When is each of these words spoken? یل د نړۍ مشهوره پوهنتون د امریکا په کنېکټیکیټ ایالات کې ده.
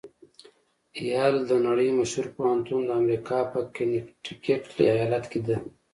یل 1.09 1.35
د 1.49 1.51
نړۍ 1.67 1.89
مشهوره 1.99 2.31
پوهنتون 2.37 2.81
د 2.85 2.89
امریکا 3.01 3.39
په 3.51 3.59
کنېکټیکیټ 3.75 4.63
ایالات 4.89 5.25
کې 5.31 5.39
ده. 5.47 5.57